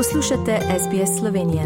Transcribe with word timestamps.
Poslušate 0.00 0.58
SBS 0.78 1.18
Slovenije. 1.18 1.62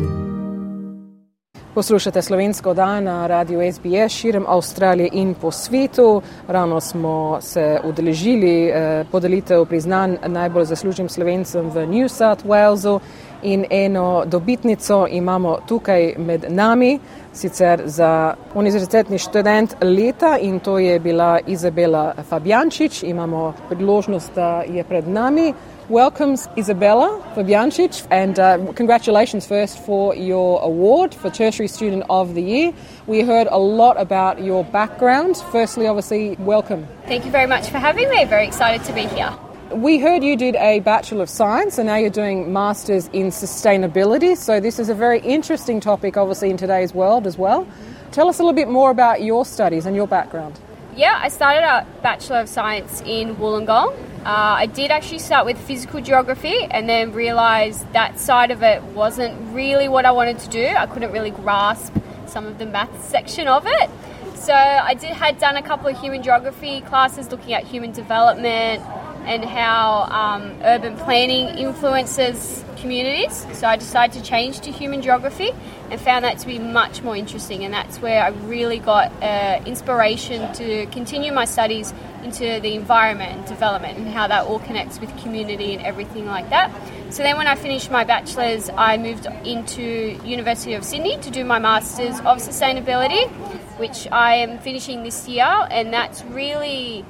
Poslušate 1.74 2.22
slovensko 2.22 2.74
dan 2.74 3.04
na 3.04 3.26
radiju 3.26 3.72
SBS 3.72 4.12
širom 4.12 4.44
Avstralije 4.48 5.08
in 5.12 5.34
po 5.34 5.50
svetu. 5.50 6.22
Ravno 6.48 6.80
smo 6.80 7.40
se 7.40 7.80
udeležili 7.84 8.68
eh, 8.68 9.04
podelitev 9.12 9.64
priznanj 9.64 10.16
najbolj 10.26 10.64
zaslužnim 10.64 11.08
slovencem 11.08 11.70
v 11.70 11.86
New 11.86 12.08
South 12.08 12.46
Walesu 12.46 13.00
in 13.42 13.64
eno 13.70 14.24
dobitnico 14.26 15.06
imamo 15.10 15.58
tukaj 15.68 16.14
med 16.18 16.44
nami, 16.48 16.98
sicer 17.32 17.82
za 17.84 18.34
univerzitetni 18.54 19.18
študent 19.18 19.74
leta 19.80 20.38
in 20.40 20.60
to 20.60 20.78
je 20.78 21.00
bila 21.00 21.38
Izabela 21.46 22.14
Fabjančič. 22.28 23.02
Imamo 23.02 23.52
priložnost, 23.68 24.34
da 24.34 24.62
je 24.68 24.84
pred 24.84 25.08
nami. 25.08 25.52
Welcomes 25.88 26.48
Isabella 26.56 27.22
Fabiancic 27.34 28.06
and 28.10 28.38
uh, 28.38 28.72
congratulations 28.72 29.46
first 29.46 29.78
for 29.78 30.14
your 30.14 30.62
award 30.62 31.14
for 31.14 31.30
Tertiary 31.30 31.68
Student 31.68 32.04
of 32.08 32.34
the 32.34 32.42
Year. 32.42 32.72
We 33.06 33.20
heard 33.20 33.48
a 33.50 33.58
lot 33.58 34.00
about 34.00 34.42
your 34.42 34.64
background. 34.64 35.36
Firstly, 35.52 35.86
obviously, 35.86 36.36
welcome. 36.38 36.86
Thank 37.06 37.24
you 37.24 37.30
very 37.30 37.46
much 37.46 37.68
for 37.68 37.78
having 37.78 38.08
me. 38.08 38.24
Very 38.24 38.46
excited 38.46 38.84
to 38.86 38.92
be 38.92 39.02
here. 39.06 39.36
We 39.72 39.98
heard 39.98 40.22
you 40.22 40.36
did 40.36 40.56
a 40.56 40.80
Bachelor 40.80 41.22
of 41.22 41.28
Science 41.28 41.78
and 41.78 41.86
now 41.86 41.96
you're 41.96 42.10
doing 42.10 42.52
Masters 42.52 43.08
in 43.12 43.26
Sustainability. 43.26 44.36
So, 44.36 44.60
this 44.60 44.78
is 44.78 44.88
a 44.88 44.94
very 44.94 45.20
interesting 45.20 45.80
topic, 45.80 46.16
obviously, 46.16 46.50
in 46.50 46.56
today's 46.56 46.94
world 46.94 47.26
as 47.26 47.36
well. 47.36 47.66
Tell 48.12 48.28
us 48.28 48.38
a 48.38 48.42
little 48.42 48.54
bit 48.54 48.68
more 48.68 48.90
about 48.90 49.22
your 49.22 49.44
studies 49.44 49.86
and 49.86 49.96
your 49.96 50.06
background. 50.06 50.58
Yeah, 50.96 51.18
I 51.20 51.28
started 51.28 51.64
a 51.64 51.86
Bachelor 52.02 52.36
of 52.36 52.48
Science 52.48 53.02
in 53.04 53.34
Wollongong. 53.36 54.13
Uh, 54.24 54.56
I 54.56 54.66
did 54.66 54.90
actually 54.90 55.18
start 55.18 55.44
with 55.44 55.58
physical 55.58 56.00
geography 56.00 56.64
and 56.70 56.88
then 56.88 57.12
realised 57.12 57.92
that 57.92 58.18
side 58.18 58.50
of 58.50 58.62
it 58.62 58.82
wasn't 58.82 59.54
really 59.54 59.86
what 59.86 60.06
I 60.06 60.12
wanted 60.12 60.38
to 60.38 60.48
do. 60.48 60.64
I 60.64 60.86
couldn't 60.86 61.12
really 61.12 61.30
grasp 61.30 61.92
some 62.26 62.46
of 62.46 62.56
the 62.56 62.64
maths 62.64 63.04
section 63.04 63.48
of 63.48 63.66
it. 63.66 63.90
So 64.34 64.54
I 64.54 64.94
did 64.94 65.10
had 65.10 65.38
done 65.38 65.58
a 65.58 65.62
couple 65.62 65.88
of 65.88 66.00
human 66.00 66.22
geography 66.22 66.80
classes 66.80 67.30
looking 67.30 67.52
at 67.52 67.64
human 67.64 67.92
development 67.92 68.82
and 69.26 69.44
how 69.44 70.04
um, 70.10 70.52
urban 70.62 70.96
planning 70.96 71.58
influences 71.58 72.64
communities. 72.76 73.46
So 73.54 73.66
I 73.66 73.76
decided 73.76 74.12
to 74.18 74.22
change 74.22 74.60
to 74.60 74.70
human 74.70 75.00
geography 75.00 75.52
and 75.90 75.98
found 75.98 76.24
that 76.24 76.38
to 76.38 76.46
be 76.46 76.58
much 76.58 77.02
more 77.02 77.16
interesting. 77.16 77.64
And 77.64 77.72
that's 77.72 77.98
where 77.98 78.22
I 78.22 78.28
really 78.28 78.78
got 78.78 79.10
uh, 79.22 79.62
inspiration 79.64 80.52
to 80.54 80.86
continue 80.86 81.32
my 81.32 81.46
studies 81.46 81.94
into 82.22 82.60
the 82.60 82.74
environment 82.74 83.32
and 83.38 83.46
development 83.46 83.96
and 83.98 84.08
how 84.08 84.26
that 84.28 84.44
all 84.46 84.58
connects 84.58 85.00
with 85.00 85.16
community 85.22 85.74
and 85.74 85.82
everything 85.84 86.26
like 86.26 86.50
that. 86.50 86.70
So 87.10 87.22
then 87.22 87.36
when 87.36 87.46
I 87.46 87.54
finished 87.54 87.90
my 87.90 88.04
bachelor's, 88.04 88.68
I 88.76 88.98
moved 88.98 89.26
into 89.44 90.18
University 90.24 90.74
of 90.74 90.84
Sydney 90.84 91.18
to 91.20 91.30
do 91.30 91.44
my 91.44 91.58
master's 91.58 92.18
of 92.20 92.38
sustainability, 92.38 93.30
which 93.78 94.08
I 94.10 94.36
am 94.36 94.58
finishing 94.58 95.04
this 95.04 95.28
year, 95.28 95.68
and 95.70 95.92
that's 95.92 96.22
really 96.24 97.04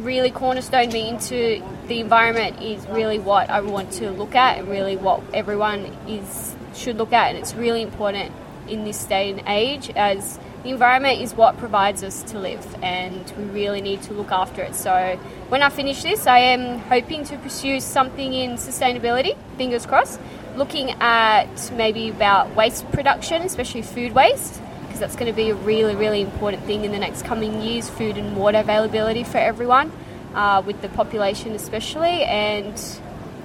really 0.00 0.30
cornerstoned 0.30 0.92
me 0.92 1.08
into 1.08 1.62
the 1.88 2.00
environment 2.00 2.62
is 2.62 2.86
really 2.88 3.18
what 3.18 3.48
I 3.50 3.60
want 3.60 3.92
to 3.92 4.10
look 4.10 4.34
at 4.34 4.58
and 4.58 4.68
really 4.68 4.96
what 4.96 5.22
everyone 5.32 5.84
is 6.06 6.54
should 6.74 6.98
look 6.98 7.12
at 7.12 7.30
and 7.30 7.38
it's 7.38 7.54
really 7.54 7.80
important 7.80 8.32
in 8.68 8.84
this 8.84 9.02
day 9.04 9.30
and 9.30 9.42
age 9.46 9.90
as 9.96 10.38
the 10.62 10.70
environment 10.70 11.20
is 11.20 11.32
what 11.34 11.56
provides 11.58 12.02
us 12.02 12.22
to 12.24 12.38
live 12.38 12.66
and 12.82 13.32
we 13.38 13.44
really 13.44 13.80
need 13.80 14.02
to 14.02 14.12
look 14.12 14.30
after 14.30 14.62
it. 14.62 14.74
So 14.74 15.18
when 15.48 15.62
I 15.62 15.70
finish 15.70 16.02
this 16.02 16.26
I 16.26 16.38
am 16.38 16.80
hoping 16.80 17.24
to 17.24 17.38
pursue 17.38 17.80
something 17.80 18.34
in 18.34 18.56
sustainability, 18.56 19.36
fingers 19.56 19.86
crossed, 19.86 20.20
looking 20.56 20.90
at 21.00 21.72
maybe 21.72 22.10
about 22.10 22.54
waste 22.54 22.90
production, 22.90 23.42
especially 23.42 23.82
food 23.82 24.12
waste 24.12 24.60
because 24.96 25.12
that's 25.12 25.20
going 25.20 25.30
to 25.30 25.36
be 25.36 25.50
a 25.50 25.54
really, 25.54 25.94
really 25.94 26.22
important 26.22 26.64
thing 26.64 26.84
in 26.84 26.90
the 26.90 26.98
next 26.98 27.22
coming 27.26 27.60
years 27.60 27.90
food 27.90 28.16
and 28.16 28.34
water 28.34 28.58
availability 28.58 29.24
for 29.24 29.36
everyone, 29.36 29.92
uh, 30.34 30.62
with 30.64 30.80
the 30.80 30.88
population 30.88 31.52
especially. 31.52 32.24
And 32.24 32.74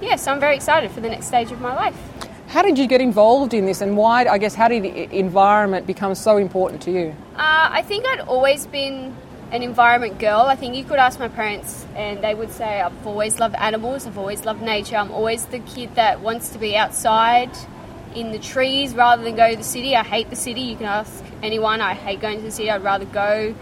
yeah, 0.00 0.16
so 0.16 0.32
I'm 0.32 0.40
very 0.40 0.56
excited 0.56 0.90
for 0.92 1.02
the 1.02 1.10
next 1.10 1.26
stage 1.26 1.52
of 1.52 1.60
my 1.60 1.74
life. 1.74 1.96
How 2.48 2.62
did 2.62 2.78
you 2.78 2.86
get 2.86 3.02
involved 3.02 3.52
in 3.52 3.66
this 3.66 3.82
and 3.82 3.98
why, 3.98 4.24
I 4.26 4.38
guess, 4.38 4.54
how 4.54 4.68
did 4.68 4.82
the 4.84 5.14
environment 5.14 5.86
become 5.86 6.14
so 6.14 6.38
important 6.38 6.80
to 6.82 6.90
you? 6.90 7.14
Uh, 7.34 7.68
I 7.70 7.82
think 7.82 8.06
I'd 8.06 8.20
always 8.20 8.66
been 8.66 9.14
an 9.50 9.62
environment 9.62 10.18
girl. 10.18 10.40
I 10.40 10.56
think 10.56 10.74
you 10.74 10.84
could 10.84 10.98
ask 10.98 11.18
my 11.18 11.28
parents 11.28 11.86
and 11.94 12.24
they 12.24 12.34
would 12.34 12.50
say, 12.50 12.80
I've 12.80 13.06
always 13.06 13.38
loved 13.38 13.56
animals, 13.56 14.06
I've 14.06 14.16
always 14.16 14.46
loved 14.46 14.62
nature, 14.62 14.96
I'm 14.96 15.10
always 15.10 15.44
the 15.46 15.58
kid 15.58 15.96
that 15.96 16.20
wants 16.20 16.48
to 16.50 16.58
be 16.58 16.76
outside 16.76 17.50
in 18.14 18.32
the 18.32 18.38
trees 18.38 18.94
rather 18.94 19.22
than 19.22 19.36
go 19.36 19.50
to 19.50 19.56
the 19.56 19.64
city. 19.64 19.96
I 19.96 20.02
hate 20.02 20.30
the 20.30 20.36
city. 20.36 20.60
You 20.62 20.76
can 20.76 20.86
ask 20.86 21.24
anyone. 21.42 21.80
I 21.80 21.94
hate 21.94 22.20
going 22.20 22.38
to 22.38 22.42
the 22.42 22.50
city. 22.50 22.70
I'd 22.70 22.82
rather 22.82 23.04
go, 23.04 23.54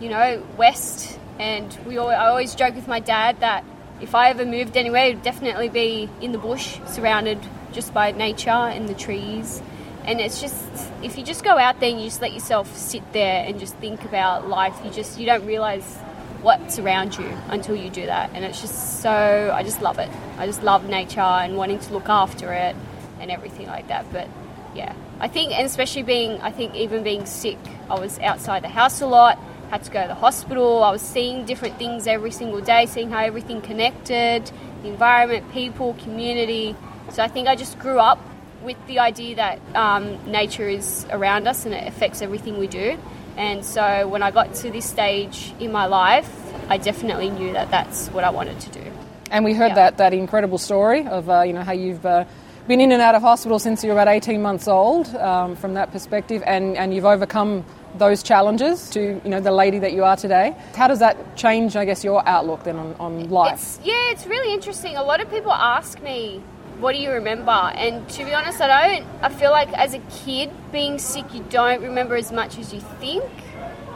you 0.00 0.08
know, 0.08 0.42
west. 0.56 1.18
And 1.38 1.76
we 1.86 1.98
all, 1.98 2.08
I 2.08 2.26
always 2.26 2.54
joke 2.54 2.74
with 2.74 2.88
my 2.88 3.00
dad 3.00 3.40
that 3.40 3.64
if 4.00 4.14
I 4.14 4.30
ever 4.30 4.44
moved 4.44 4.76
anywhere, 4.76 5.06
it'd 5.06 5.22
definitely 5.22 5.68
be 5.68 6.08
in 6.20 6.32
the 6.32 6.38
bush, 6.38 6.78
surrounded 6.86 7.38
just 7.72 7.92
by 7.94 8.12
nature 8.12 8.50
and 8.50 8.88
the 8.88 8.94
trees. 8.94 9.62
And 10.04 10.20
it's 10.20 10.40
just 10.40 10.62
if 11.02 11.18
you 11.18 11.24
just 11.24 11.42
go 11.42 11.58
out 11.58 11.80
there 11.80 11.90
and 11.90 12.00
you 12.00 12.06
just 12.06 12.22
let 12.22 12.32
yourself 12.32 12.74
sit 12.76 13.12
there 13.12 13.44
and 13.44 13.58
just 13.58 13.74
think 13.76 14.04
about 14.04 14.48
life, 14.48 14.78
you 14.84 14.90
just 14.90 15.18
you 15.18 15.26
don't 15.26 15.44
realize 15.46 15.96
what's 16.42 16.78
around 16.78 17.18
you 17.18 17.28
until 17.48 17.74
you 17.74 17.90
do 17.90 18.06
that. 18.06 18.30
And 18.34 18.44
it's 18.44 18.60
just 18.60 19.00
so 19.00 19.50
I 19.52 19.62
just 19.62 19.82
love 19.82 19.98
it. 19.98 20.10
I 20.38 20.46
just 20.46 20.62
love 20.62 20.88
nature 20.88 21.20
and 21.20 21.56
wanting 21.56 21.80
to 21.80 21.92
look 21.92 22.08
after 22.08 22.52
it 22.52 22.76
and 23.20 23.30
everything 23.30 23.66
like 23.66 23.88
that. 23.88 24.10
But 24.12 24.28
yeah, 24.74 24.94
I 25.20 25.28
think, 25.28 25.52
and 25.52 25.66
especially 25.66 26.02
being, 26.02 26.40
I 26.42 26.50
think 26.50 26.74
even 26.74 27.02
being 27.02 27.26
sick, 27.26 27.58
I 27.88 27.98
was 27.98 28.18
outside 28.18 28.62
the 28.62 28.68
house 28.68 29.00
a 29.00 29.06
lot, 29.06 29.38
had 29.70 29.82
to 29.84 29.90
go 29.90 30.02
to 30.02 30.08
the 30.08 30.14
hospital. 30.14 30.82
I 30.82 30.90
was 30.90 31.02
seeing 31.02 31.44
different 31.44 31.78
things 31.78 32.06
every 32.06 32.30
single 32.30 32.60
day, 32.60 32.86
seeing 32.86 33.10
how 33.10 33.20
everything 33.20 33.62
connected, 33.62 34.50
the 34.82 34.88
environment, 34.88 35.50
people, 35.52 35.94
community. 35.94 36.76
So 37.10 37.22
I 37.22 37.28
think 37.28 37.48
I 37.48 37.56
just 37.56 37.78
grew 37.78 37.98
up 37.98 38.18
with 38.62 38.76
the 38.86 38.98
idea 38.98 39.36
that 39.36 39.60
um, 39.74 40.30
nature 40.30 40.68
is 40.68 41.06
around 41.10 41.46
us 41.46 41.64
and 41.64 41.74
it 41.74 41.86
affects 41.86 42.20
everything 42.20 42.58
we 42.58 42.66
do. 42.66 42.98
And 43.36 43.64
so 43.64 44.08
when 44.08 44.22
I 44.22 44.30
got 44.30 44.54
to 44.56 44.70
this 44.70 44.88
stage 44.88 45.52
in 45.60 45.70
my 45.70 45.86
life, 45.86 46.30
I 46.68 46.78
definitely 46.78 47.30
knew 47.30 47.52
that 47.52 47.70
that's 47.70 48.08
what 48.08 48.24
I 48.24 48.30
wanted 48.30 48.58
to 48.60 48.70
do. 48.70 48.92
And 49.30 49.44
we 49.44 49.54
heard 49.54 49.74
that 49.74 49.98
that 49.98 50.14
incredible 50.14 50.58
story 50.58 51.06
of 51.06 51.28
uh, 51.28 51.42
you 51.42 51.52
know 51.52 51.62
how 51.62 51.72
you've 51.72 52.06
uh, 52.06 52.24
been 52.68 52.80
in 52.80 52.90
and 52.90 53.00
out 53.00 53.14
of 53.14 53.22
hospital 53.22 53.58
since 53.58 53.84
you 53.84 53.90
were 53.90 54.00
about 54.00 54.08
18 54.08 54.42
months 54.42 54.66
old 54.66 55.14
um, 55.16 55.54
from 55.56 55.74
that 55.74 55.92
perspective, 55.92 56.42
and, 56.46 56.76
and 56.76 56.92
you've 56.92 57.04
overcome 57.04 57.64
those 57.98 58.22
challenges 58.22 58.90
to 58.90 59.20
you 59.24 59.30
know 59.30 59.40
the 59.40 59.52
lady 59.52 59.78
that 59.78 59.92
you 59.92 60.04
are 60.04 60.16
today. 60.16 60.54
How 60.74 60.88
does 60.88 60.98
that 60.98 61.36
change, 61.36 61.76
I 61.76 61.84
guess, 61.84 62.04
your 62.04 62.26
outlook 62.28 62.64
then 62.64 62.76
on, 62.76 62.94
on 62.98 63.30
life? 63.30 63.54
It's, 63.54 63.80
yeah, 63.84 64.10
it's 64.10 64.26
really 64.26 64.52
interesting. 64.52 64.96
A 64.96 65.02
lot 65.02 65.20
of 65.20 65.30
people 65.30 65.52
ask 65.52 66.02
me, 66.02 66.42
"What 66.80 66.94
do 66.94 67.00
you 67.00 67.10
remember?" 67.10 67.52
And 67.52 68.06
to 68.10 68.24
be 68.24 68.34
honest, 68.34 68.60
I 68.60 68.98
don't. 68.98 69.06
I 69.22 69.28
feel 69.28 69.50
like 69.50 69.72
as 69.72 69.94
a 69.94 70.00
kid, 70.24 70.50
being 70.72 70.98
sick, 70.98 71.32
you 71.32 71.44
don't 71.48 71.82
remember 71.82 72.16
as 72.16 72.32
much 72.32 72.58
as 72.58 72.74
you 72.74 72.80
think. 73.00 73.24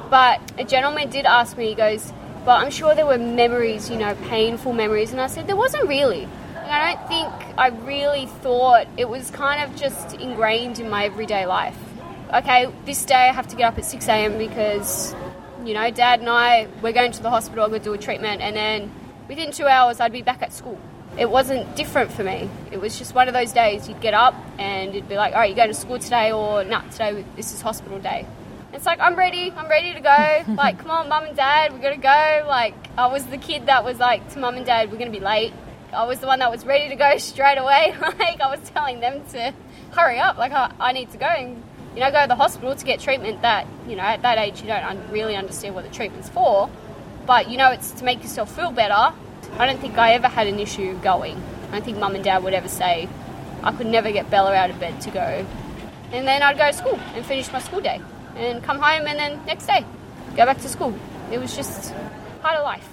But 0.09 0.41
a 0.59 0.65
gentleman 0.65 1.11
did 1.11 1.27
ask 1.27 1.59
me. 1.59 1.69
He 1.69 1.75
goes, 1.75 2.13
"But 2.45 2.63
I'm 2.63 2.71
sure 2.71 2.95
there 2.95 3.07
were 3.07 3.19
memories, 3.19 3.91
you 3.91 3.97
know, 3.97 4.15
painful 4.29 4.73
memories." 4.73 5.13
And 5.13 5.21
I 5.21 5.27
said, 5.27 5.47
"There 5.47 5.57
wasn't 5.57 5.89
really." 5.89 6.29
I 6.71 6.95
don't 6.95 7.09
think 7.09 7.59
I 7.59 7.69
really 7.85 8.27
thought 8.27 8.87
it 8.97 9.09
was 9.09 9.31
kind 9.31 9.63
of 9.63 9.79
just 9.79 10.15
ingrained 10.15 10.79
in 10.79 10.89
my 10.89 11.05
everyday 11.05 11.47
life. 11.47 11.77
Okay, 12.33 12.73
this 12.85 13.05
day 13.05 13.29
I 13.29 13.33
have 13.33 13.49
to 13.49 13.57
get 13.57 13.65
up 13.65 13.79
at 13.79 13.85
6 13.85 14.07
a.m. 14.07 14.39
because, 14.39 15.15
you 15.65 15.75
know, 15.75 15.91
dad 15.91 16.21
and 16.21 16.29
I, 16.29 16.69
we're 16.81 16.93
going 16.93 17.11
to 17.11 17.23
the 17.23 17.31
hospital, 17.31 17.65
I'm 17.65 17.71
going 17.71 17.83
to 17.83 17.85
do 17.85 17.93
a 17.93 17.99
treatment, 17.99 18.41
and 18.41 18.55
then 18.55 18.93
within 19.29 19.51
two 19.51 19.67
hours 19.67 19.99
I'd 19.99 20.13
be 20.13 20.23
back 20.23 20.43
at 20.43 20.53
school. 20.53 20.79
It 21.19 21.29
wasn't 21.29 21.75
different 21.75 22.13
for 22.13 22.23
me. 22.23 22.49
It 22.71 22.81
was 22.81 22.97
just 22.97 23.17
one 23.17 23.27
of 23.27 23.35
those 23.35 23.53
days 23.53 23.89
you'd 23.89 24.01
get 24.01 24.15
up 24.15 24.35
and 24.57 24.91
it'd 24.91 25.09
be 25.09 25.17
like, 25.17 25.35
all 25.35 25.41
right, 25.41 25.51
you're 25.51 25.57
going 25.57 25.71
to 25.71 25.75
school 25.75 25.99
today, 25.99 26.31
or 26.31 26.63
nah, 26.63 26.83
today 26.83 27.25
this 27.35 27.53
is 27.53 27.61
hospital 27.61 27.99
day. 27.99 28.27
It's 28.73 28.87
like, 28.87 29.01
I'm 29.01 29.17
ready, 29.17 29.51
I'm 29.57 29.69
ready 29.69 29.93
to 29.93 30.01
go. 30.01 30.45
like, 30.55 30.79
come 30.79 30.93
on, 30.93 31.09
mum 31.09 31.25
and 31.25 31.37
dad, 31.37 31.73
we 31.73 31.81
gotta 31.81 31.97
go. 31.97 32.47
Like, 32.47 32.77
I 32.97 33.09
was 33.09 33.27
the 33.27 33.39
kid 33.39 33.67
that 33.67 33.85
was 33.85 33.99
like 33.99 34.31
to 34.35 34.39
mum 34.39 34.55
and 34.55 34.65
dad, 34.65 34.93
we're 34.93 34.99
gonna 34.99 35.11
be 35.11 35.19
late 35.19 35.53
I 35.93 36.05
was 36.07 36.21
the 36.21 36.27
one 36.27 36.39
that 36.39 36.51
was 36.51 36.65
ready 36.65 36.89
to 36.89 36.97
go 36.97 37.17
straight 37.19 37.59
away. 37.59 37.95
like 38.01 38.41
I 38.41 38.55
was 38.55 38.61
telling 38.71 39.01
them 39.01 39.25
to 39.31 39.53
hurry 39.93 40.19
up. 40.19 40.39
Like 40.39 40.53
I, 40.53 40.73
I, 40.79 40.93
need 40.93 41.11
to 41.13 41.19
go 41.19 41.27
and 41.27 41.63
you 41.95 42.01
know 42.01 42.11
go 42.11 42.23
to 42.23 42.29
the 42.29 42.37
hospital 42.37 42.75
to 42.75 42.85
get 42.85 43.01
treatment. 43.01 43.43
That 43.43 43.67
you 43.89 43.97
know 43.97 44.03
at 44.03 44.23
that 44.23 44.39
age 44.39 44.61
you 44.61 44.69
don't 44.69 44.85
un- 44.85 45.11
really 45.11 45.37
understand 45.37 45.75
what 45.75 45.85
the 45.85 45.91
treatment's 45.91 46.29
for, 46.29 46.71
but 47.27 47.51
you 47.51 47.57
know 47.57 47.71
it's 47.71 47.91
to 47.93 48.05
make 48.05 48.23
yourself 48.23 48.55
feel 48.55 48.71
better. 48.71 49.15
I 49.59 49.67
don't 49.67 49.81
think 49.81 49.99
I 49.99 50.13
ever 50.13 50.29
had 50.29 50.47
an 50.47 50.61
issue 50.61 50.97
going. 51.01 51.43
I 51.69 51.73
don't 51.73 51.85
think 51.85 51.99
mum 51.99 52.15
and 52.15 52.23
dad 52.23 52.45
would 52.45 52.55
ever 52.55 52.69
say 52.69 53.09
I 53.63 53.73
could 53.73 53.87
never 53.87 54.13
get 54.13 54.31
Bella 54.31 54.55
out 54.55 54.71
of 54.71 54.79
bed 54.79 55.01
to 55.03 55.11
go. 55.11 55.47
And 56.13 56.27
then 56.27 56.43
I'd 56.43 56.57
go 56.57 56.67
to 56.67 56.73
school 56.73 56.99
and 57.15 57.25
finish 57.25 57.53
my 57.53 57.61
school 57.61 57.81
day 57.81 58.01
and 58.37 58.63
come 58.63 58.79
home 58.79 59.07
and 59.07 59.19
then 59.19 59.45
next 59.47 59.67
day 59.67 59.85
go 60.37 60.47
back 60.47 60.59
to 60.59 60.69
school. 60.69 60.95
It 61.31 61.39
was 61.39 61.55
just 61.55 61.93
part 62.43 62.57
of 62.57 62.65
life. 62.65 62.89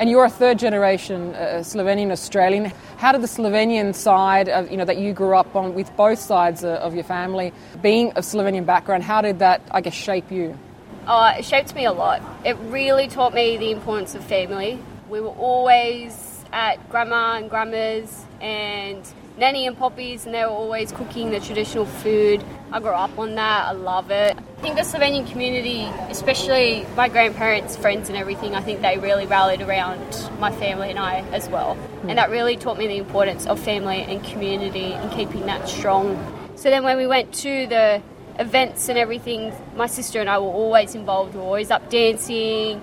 And 0.00 0.08
you're 0.08 0.24
a 0.24 0.30
third 0.30 0.58
generation 0.58 1.34
uh, 1.34 1.60
Slovenian 1.62 2.10
Australian. 2.10 2.72
How 2.96 3.12
did 3.12 3.20
the 3.20 3.26
Slovenian 3.26 3.94
side 3.94 4.48
of, 4.48 4.70
you 4.70 4.78
know, 4.78 4.86
that 4.86 4.96
you 4.96 5.12
grew 5.12 5.36
up 5.36 5.54
on 5.54 5.74
with 5.74 5.94
both 5.94 6.18
sides 6.18 6.64
uh, 6.64 6.76
of 6.76 6.94
your 6.94 7.04
family, 7.04 7.52
being 7.82 8.10
of 8.12 8.24
Slovenian 8.24 8.64
background, 8.64 9.02
how 9.02 9.20
did 9.20 9.40
that, 9.40 9.60
I 9.70 9.82
guess, 9.82 9.92
shape 9.92 10.32
you? 10.32 10.58
Uh, 11.06 11.34
it 11.36 11.44
shaped 11.44 11.74
me 11.74 11.84
a 11.84 11.92
lot. 11.92 12.22
It 12.46 12.56
really 12.68 13.08
taught 13.08 13.34
me 13.34 13.58
the 13.58 13.72
importance 13.72 14.14
of 14.14 14.24
family. 14.24 14.82
We 15.10 15.20
were 15.20 15.36
always 15.36 16.46
at 16.50 16.88
grandma 16.88 17.36
and 17.36 17.50
grandma's 17.50 18.24
and 18.40 19.06
Nanny 19.40 19.66
and 19.66 19.74
Poppy's, 19.74 20.26
and 20.26 20.34
they 20.34 20.42
were 20.42 20.50
always 20.50 20.92
cooking 20.92 21.30
the 21.30 21.40
traditional 21.40 21.86
food. 21.86 22.44
I 22.72 22.78
grew 22.78 22.90
up 22.90 23.18
on 23.18 23.36
that. 23.36 23.68
I 23.68 23.72
love 23.72 24.10
it. 24.10 24.36
I 24.36 24.60
think 24.60 24.76
the 24.76 24.82
Slovenian 24.82 25.26
community, 25.32 25.84
especially 26.10 26.84
my 26.94 27.08
grandparents, 27.08 27.74
friends, 27.74 28.10
and 28.10 28.18
everything, 28.18 28.54
I 28.54 28.60
think 28.60 28.82
they 28.82 28.98
really 28.98 29.24
rallied 29.24 29.62
around 29.62 30.30
my 30.38 30.52
family 30.52 30.90
and 30.90 30.98
I 30.98 31.20
as 31.32 31.48
well. 31.48 31.78
And 32.06 32.18
that 32.18 32.28
really 32.28 32.58
taught 32.58 32.76
me 32.76 32.86
the 32.86 32.98
importance 32.98 33.46
of 33.46 33.58
family 33.58 34.02
and 34.02 34.22
community 34.22 34.92
and 34.92 35.10
keeping 35.10 35.46
that 35.46 35.66
strong. 35.70 36.18
So 36.56 36.68
then 36.68 36.84
when 36.84 36.98
we 36.98 37.06
went 37.06 37.32
to 37.36 37.66
the 37.66 38.02
events 38.38 38.90
and 38.90 38.98
everything, 38.98 39.54
my 39.74 39.86
sister 39.86 40.20
and 40.20 40.28
I 40.28 40.38
were 40.38 40.48
always 40.48 40.94
involved. 40.94 41.32
We 41.32 41.40
were 41.40 41.46
always 41.46 41.70
up 41.70 41.88
dancing 41.88 42.82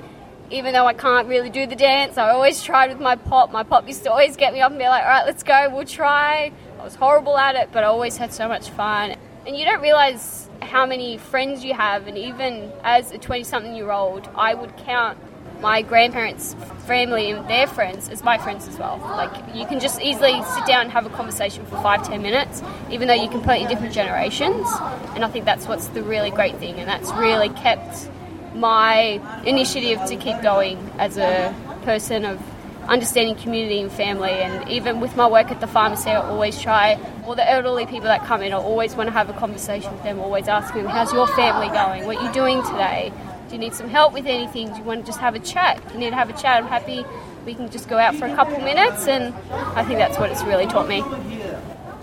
even 0.49 0.73
though 0.73 0.85
I 0.85 0.93
can't 0.93 1.27
really 1.27 1.49
do 1.49 1.67
the 1.67 1.75
dance, 1.75 2.17
I 2.17 2.29
always 2.29 2.63
tried 2.63 2.89
with 2.89 2.99
my 2.99 3.15
pop. 3.15 3.51
My 3.51 3.63
pop 3.63 3.87
used 3.87 4.03
to 4.03 4.11
always 4.11 4.37
get 4.37 4.53
me 4.53 4.61
up 4.61 4.71
and 4.71 4.79
be 4.79 4.87
like, 4.87 5.03
all 5.03 5.09
right, 5.09 5.25
let's 5.25 5.43
go, 5.43 5.69
we'll 5.71 5.85
try. 5.85 6.51
I 6.79 6.83
was 6.83 6.95
horrible 6.95 7.37
at 7.37 7.55
it, 7.55 7.69
but 7.71 7.83
I 7.83 7.87
always 7.87 8.17
had 8.17 8.33
so 8.33 8.47
much 8.47 8.69
fun. 8.69 9.15
And 9.45 9.57
you 9.57 9.65
don't 9.65 9.81
realize 9.81 10.49
how 10.61 10.85
many 10.85 11.17
friends 11.17 11.63
you 11.63 11.73
have, 11.73 12.07
and 12.07 12.17
even 12.17 12.71
as 12.83 13.11
a 13.11 13.17
20 13.17 13.43
something 13.43 13.75
year 13.75 13.91
old, 13.91 14.29
I 14.35 14.53
would 14.53 14.75
count 14.77 15.17
my 15.61 15.81
grandparents' 15.81 16.55
family 16.85 17.31
and 17.31 17.49
their 17.49 17.67
friends 17.67 18.09
as 18.09 18.23
my 18.23 18.37
friends 18.37 18.67
as 18.67 18.77
well. 18.77 18.97
Like, 18.99 19.55
you 19.55 19.65
can 19.65 19.79
just 19.79 20.01
easily 20.01 20.41
sit 20.43 20.65
down 20.65 20.81
and 20.81 20.91
have 20.91 21.05
a 21.05 21.09
conversation 21.09 21.65
for 21.65 21.81
five, 21.81 22.07
ten 22.07 22.21
minutes, 22.21 22.61
even 22.91 23.07
though 23.07 23.13
you're 23.13 23.31
completely 23.31 23.67
different 23.67 23.93
generations. 23.93 24.67
And 25.15 25.25
I 25.25 25.29
think 25.29 25.45
that's 25.45 25.67
what's 25.67 25.87
the 25.87 26.03
really 26.03 26.29
great 26.29 26.57
thing, 26.57 26.75
and 26.75 26.87
that's 26.87 27.11
really 27.13 27.49
kept 27.49 28.09
my 28.57 29.21
initiative 29.45 30.03
to 30.05 30.15
keep 30.15 30.41
going 30.41 30.77
as 30.97 31.17
a 31.17 31.53
person 31.83 32.25
of 32.25 32.41
understanding 32.87 33.35
community 33.35 33.81
and 33.81 33.91
family. 33.91 34.31
And 34.31 34.69
even 34.69 34.99
with 34.99 35.15
my 35.15 35.27
work 35.27 35.51
at 35.51 35.59
the 35.59 35.67
pharmacy, 35.67 36.09
I 36.09 36.15
always 36.15 36.59
try, 36.59 36.99
all 37.25 37.35
the 37.35 37.49
elderly 37.49 37.85
people 37.85 38.07
that 38.07 38.25
come 38.25 38.41
in, 38.41 38.53
I 38.53 38.57
always 38.57 38.95
want 38.95 39.07
to 39.07 39.13
have 39.13 39.29
a 39.29 39.33
conversation 39.33 39.91
with 39.91 40.03
them, 40.03 40.19
always 40.19 40.47
ask 40.47 40.73
them, 40.73 40.85
How's 40.85 41.13
your 41.13 41.27
family 41.27 41.67
going? 41.67 42.05
What 42.05 42.17
are 42.17 42.25
you 42.25 42.31
doing 42.31 42.63
today? 42.63 43.11
Do 43.47 43.53
you 43.53 43.59
need 43.59 43.73
some 43.73 43.89
help 43.89 44.13
with 44.13 44.25
anything? 44.25 44.69
Do 44.71 44.77
you 44.77 44.83
want 44.83 45.01
to 45.01 45.05
just 45.05 45.19
have 45.19 45.35
a 45.35 45.39
chat? 45.39 45.81
If 45.85 45.93
you 45.93 45.99
need 45.99 46.09
to 46.09 46.15
have 46.15 46.29
a 46.29 46.33
chat, 46.33 46.61
I'm 46.61 46.67
happy 46.67 47.05
we 47.45 47.55
can 47.55 47.69
just 47.71 47.87
go 47.87 47.97
out 47.97 48.15
for 48.15 48.25
a 48.25 48.35
couple 48.35 48.59
minutes. 48.59 49.07
And 49.07 49.33
I 49.75 49.83
think 49.85 49.99
that's 49.99 50.17
what 50.17 50.29
it's 50.29 50.43
really 50.43 50.67
taught 50.67 50.87
me 50.87 51.03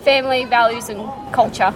family, 0.04 0.44
values, 0.44 0.90
and 0.90 1.00
culture. 1.32 1.74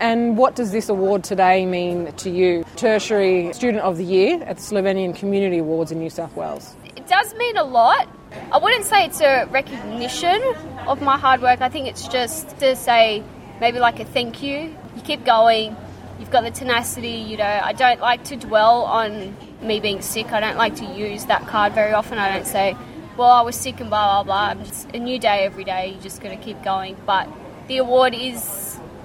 And 0.00 0.36
what 0.36 0.56
does 0.56 0.72
this 0.72 0.88
award 0.88 1.24
today 1.24 1.66
mean 1.66 2.12
to 2.12 2.30
you? 2.30 2.64
Tertiary 2.76 3.52
Student 3.52 3.84
of 3.84 3.96
the 3.96 4.04
Year 4.04 4.42
at 4.42 4.56
the 4.56 4.62
Slovenian 4.62 5.14
Community 5.14 5.58
Awards 5.58 5.92
in 5.92 5.98
New 5.98 6.10
South 6.10 6.34
Wales. 6.34 6.74
It 6.96 7.06
does 7.06 7.34
mean 7.34 7.56
a 7.56 7.64
lot. 7.64 8.08
I 8.50 8.58
wouldn't 8.58 8.84
say 8.84 9.04
it's 9.04 9.20
a 9.20 9.46
recognition 9.50 10.42
of 10.86 11.00
my 11.00 11.16
hard 11.16 11.42
work. 11.42 11.60
I 11.60 11.68
think 11.68 11.86
it's 11.86 12.08
just 12.08 12.58
to 12.58 12.74
say 12.74 13.22
maybe 13.60 13.78
like 13.78 14.00
a 14.00 14.04
thank 14.04 14.42
you. 14.42 14.74
You 14.96 15.02
keep 15.02 15.24
going. 15.24 15.76
You've 16.18 16.30
got 16.30 16.42
the 16.42 16.50
tenacity, 16.50 17.08
you 17.10 17.36
know. 17.36 17.44
I 17.44 17.72
don't 17.72 18.00
like 18.00 18.24
to 18.24 18.36
dwell 18.36 18.82
on 18.82 19.36
me 19.62 19.80
being 19.80 20.02
sick. 20.02 20.32
I 20.32 20.40
don't 20.40 20.56
like 20.56 20.76
to 20.76 20.84
use 20.84 21.26
that 21.26 21.46
card 21.46 21.72
very 21.72 21.92
often. 21.92 22.18
I 22.18 22.32
don't 22.32 22.46
say, 22.46 22.76
well, 23.16 23.30
I 23.30 23.42
was 23.42 23.56
sick 23.56 23.80
and 23.80 23.88
blah, 23.88 24.22
blah, 24.22 24.54
blah. 24.54 24.64
It's 24.64 24.86
a 24.92 24.98
new 24.98 25.18
day 25.18 25.44
every 25.44 25.64
day. 25.64 25.90
You're 25.90 26.02
just 26.02 26.20
going 26.20 26.36
to 26.36 26.44
keep 26.44 26.62
going. 26.62 26.96
But 27.06 27.28
the 27.68 27.78
award 27.78 28.14
is 28.14 28.40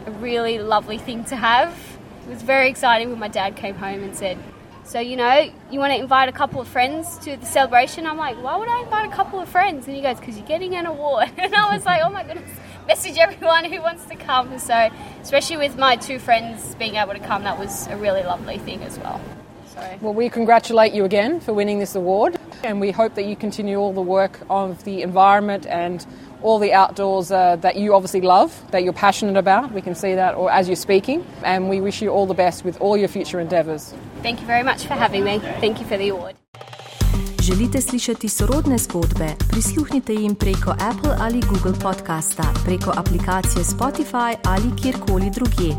a 0.10 0.20
really 0.20 0.60
lovely 0.60 0.98
thing 0.98 1.24
to 1.26 1.36
have. 1.36 1.74
It 2.26 2.30
was 2.30 2.42
very 2.42 2.70
exciting 2.70 3.10
when 3.10 3.20
my 3.20 3.28
dad 3.28 3.56
came 3.56 3.76
home 3.76 4.04
and 4.04 4.16
said, 4.16 4.38
So, 4.84 5.00
you 5.00 5.16
know, 5.16 5.52
you 5.72 5.80
want 5.80 5.94
to 5.94 6.00
invite 6.00 6.30
a 6.30 6.32
couple 6.32 6.60
of 6.60 6.68
friends 6.68 7.18
to 7.20 7.38
the 7.38 7.46
celebration? 7.46 8.06
I'm 8.08 8.18
like, 8.18 8.42
Why 8.42 8.56
would 8.56 8.68
I 8.68 8.84
invite 8.84 9.12
a 9.12 9.16
couple 9.16 9.40
of 9.40 9.48
friends? 9.48 9.88
And 9.88 9.96
he 9.96 10.02
goes, 10.02 10.20
Because 10.20 10.38
you're 10.38 10.48
getting 10.48 10.76
an 10.76 10.86
award. 10.86 11.32
And 11.38 11.54
I 11.56 11.76
was 11.76 11.86
like, 11.86 12.02
Oh 12.04 12.10
my 12.10 12.24
goodness, 12.24 12.52
message 12.88 13.18
everyone 13.18 13.66
who 13.66 13.82
wants 13.82 14.06
to 14.06 14.16
come. 14.16 14.58
So, 14.60 14.90
especially 15.22 15.58
with 15.58 15.78
my 15.78 15.96
two 15.96 16.20
friends 16.20 16.76
being 16.76 16.96
able 16.96 17.14
to 17.14 17.20
come, 17.20 17.44
that 17.44 17.60
was 17.60 17.88
a 17.88 17.98
really 17.98 18.24
lovely 18.24 18.58
thing 18.58 18.82
as 18.84 18.98
well. 18.98 19.22
So. 19.80 19.98
Well, 20.02 20.14
we 20.14 20.30
congratulate 20.30 20.94
you 20.94 21.06
again 21.06 21.40
for 21.40 21.54
winning 21.54 21.80
this 21.80 21.96
award, 21.96 22.38
and 22.64 22.80
we 22.82 22.92
hope 22.92 23.16
that 23.16 23.26
you 23.26 23.36
continue 23.36 23.78
all 23.78 23.94
the 23.94 24.02
work 24.02 24.40
of 24.50 24.84
the 24.84 25.02
environment 25.02 25.66
and 25.66 26.06
all 26.42 26.60
the 26.60 26.74
outdoors 26.74 27.32
uh, 27.32 27.58
that 27.58 27.76
you 27.76 27.94
obviously 27.94 28.22
love, 28.22 28.52
that 28.72 28.84
you're 28.84 28.94
passionate 28.94 29.38
about. 29.38 29.72
We 29.74 29.82
can 29.82 29.96
see 29.96 30.16
that 30.16 30.36
or 30.36 30.52
as 30.52 30.68
you're 30.68 30.76
speaking, 30.76 31.24
and 31.44 31.70
we 31.70 31.82
wish 31.82 32.02
you 32.02 32.10
all 32.10 32.28
the 32.28 32.34
best 32.34 32.66
with 32.66 32.82
all 32.82 32.98
your 32.98 33.10
future 33.10 33.40
endeavours. 33.40 33.94
Thank 34.22 34.40
you 34.42 34.48
very 34.48 34.64
much 34.64 34.86
for 34.86 34.94
having 34.94 35.24
me. 35.24 35.40
Thank 35.60 35.80
you 35.80 35.86
for 35.86 35.98
the 35.98 36.10
award. 36.10 36.36
Želite 37.42 37.82
slišati 37.82 38.30
sorodne 38.30 38.78
zgodbe? 38.78 39.28
Prisluhnite 39.50 40.14
jim 40.14 40.36
preko 40.36 40.72
Apple 40.72 41.16
ali 41.20 41.42
Google 41.42 41.80
podcasta, 41.82 42.44
preko 42.66 42.92
aplikacije 42.98 43.64
Spotify 43.64 44.36
ali 44.44 44.82
kjerkoli 44.82 45.30
drugje. 45.30 45.76